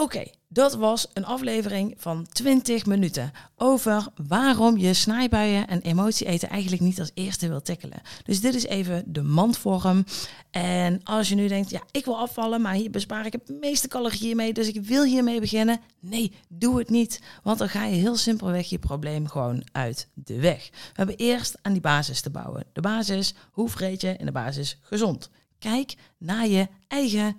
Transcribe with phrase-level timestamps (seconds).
[0.00, 6.48] Oké, dat was een aflevering van 20 minuten over waarom je snijbuien en emotie eten
[6.48, 8.00] eigenlijk niet als eerste wil tackelen.
[8.24, 10.04] Dus dit is even de mandvorm.
[10.50, 13.88] En als je nu denkt, ja, ik wil afvallen, maar hier bespaar ik het meeste
[13.88, 15.80] calorieën mee, dus ik wil hiermee beginnen.
[15.98, 20.40] Nee, doe het niet, want dan ga je heel simpelweg je probleem gewoon uit de
[20.40, 20.68] weg.
[20.70, 22.64] We hebben eerst aan die basis te bouwen.
[22.72, 25.30] De basis, hoe vreet je in de basis gezond?
[25.58, 27.36] Kijk naar je eigen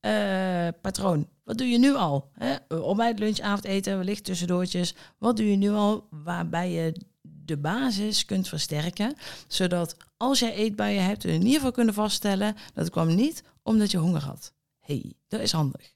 [0.00, 1.28] eetpatroon.
[1.44, 2.30] Wat doe je nu al?
[2.32, 2.76] Hè?
[2.76, 4.94] Ontbijt, lunch, avondeten, wellicht tussendoortjes.
[5.18, 9.14] Wat doe je nu al waarbij je de basis kunt versterken,
[9.48, 13.42] zodat als jij eetbuien hebt, we in ieder geval kunnen vaststellen dat het kwam niet
[13.62, 14.52] omdat je honger had.
[14.78, 15.92] hey, dat is handig.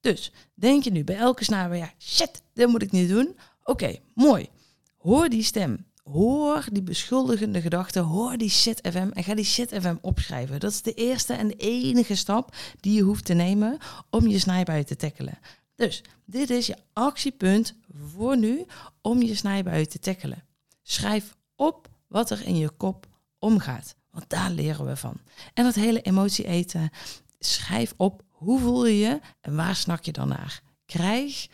[0.00, 3.36] Dus denk je nu bij elke snaar, ja, shit, dit moet ik niet doen.
[3.64, 4.48] Oké, mooi.
[4.96, 5.85] Hoor die stem.
[6.10, 10.60] Hoor die beschuldigende gedachten, hoor die shit FM en ga die shit FM opschrijven.
[10.60, 13.78] Dat is de eerste en de enige stap die je hoeft te nemen
[14.10, 15.38] om je snijbui te tackelen.
[15.74, 18.64] Dus dit is je actiepunt voor nu
[19.00, 20.44] om je snijbui te tackelen.
[20.82, 23.06] Schrijf op wat er in je kop
[23.38, 25.20] omgaat, want daar leren we van.
[25.54, 26.90] En dat hele emotie eten,
[27.38, 30.62] schrijf op hoe voel je je en waar snak je dan naar.
[30.84, 31.46] Krijg,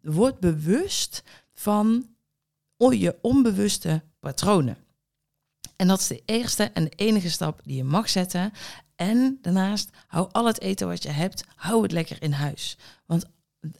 [0.00, 1.22] word bewust
[1.52, 2.15] van
[2.76, 4.76] je onbewuste patronen.
[5.76, 8.52] En dat is de eerste en de enige stap die je mag zetten.
[8.96, 12.78] En daarnaast, hou al het eten wat je hebt, hou het lekker in huis.
[13.06, 13.24] Want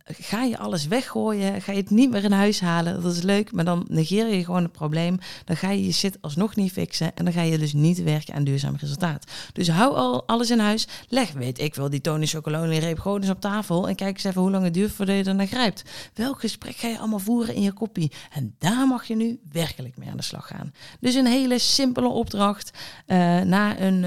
[0.05, 3.53] ga je alles weggooien, ga je het niet meer in huis halen, dat is leuk,
[3.53, 5.19] maar dan negeer je gewoon het probleem.
[5.45, 8.35] Dan ga je je shit alsnog niet fixen en dan ga je dus niet werken
[8.35, 9.25] aan duurzaam resultaat.
[9.53, 13.21] Dus hou al alles in huis, leg, weet ik wel, die Tony Chocolonely reep gewoon
[13.21, 15.47] eens op tafel en kijk eens even hoe lang het duurt voordat je er naar
[15.47, 15.83] grijpt.
[16.15, 18.13] Welk gesprek ga je allemaal voeren in je kopie?
[18.33, 20.73] En daar mag je nu werkelijk mee aan de slag gaan.
[21.01, 22.71] Dus een hele simpele opdracht
[23.07, 24.01] uh, naar een,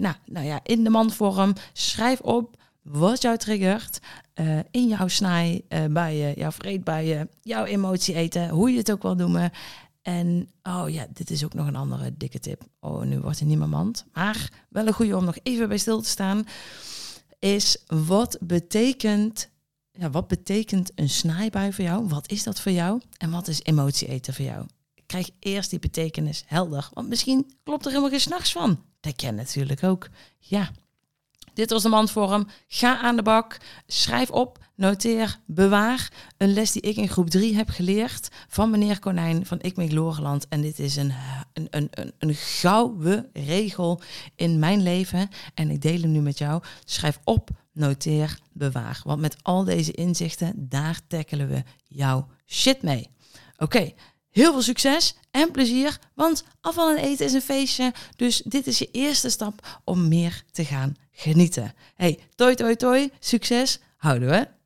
[0.00, 3.98] nou, nou ja, in de mandvorm, schrijf op wat jou triggert
[4.34, 8.92] uh, in jouw snaai, uh, bij je, jouw vreedbuien, jouw emotie eten, hoe je het
[8.92, 9.50] ook wil noemen.
[10.02, 12.62] En oh ja, dit is ook nog een andere dikke tip.
[12.80, 14.04] Oh, nu wordt het niet meer mand.
[14.12, 16.46] Maar wel een goede om nog even bij stil te staan.
[17.38, 19.48] Is wat betekent,
[19.90, 22.08] ja, wat betekent een snijbui voor jou?
[22.08, 23.00] Wat is dat voor jou?
[23.16, 24.66] En wat is emotie eten voor jou?
[25.06, 26.88] Krijg eerst die betekenis helder.
[26.92, 28.82] Want misschien klopt er helemaal geen s'nachts van.
[29.00, 30.08] Dat ken natuurlijk ook.
[30.38, 30.70] Ja,
[31.54, 32.48] dit was de mandvorm.
[32.68, 33.58] Ga aan de bak.
[33.86, 36.12] Schrijf op, noteer, bewaar.
[36.36, 39.92] Een les die ik in groep 3 heb geleerd van meneer Konijn van Ik Meek
[39.92, 40.48] Loreland.
[40.48, 41.12] En dit is een,
[41.52, 44.00] een, een, een, een gouden regel
[44.36, 45.28] in mijn leven.
[45.54, 46.62] En ik deel hem nu met jou.
[46.84, 49.00] Schrijf op, noteer, bewaar.
[49.04, 53.10] Want met al deze inzichten, daar tackelen we jouw shit mee.
[53.56, 53.92] Oké,
[54.34, 57.92] Heel veel succes en plezier, want afval en eten is een feestje.
[58.16, 61.74] Dus dit is je eerste stap om meer te gaan genieten.
[61.94, 64.63] Hey, toi toi toi, succes, houden we.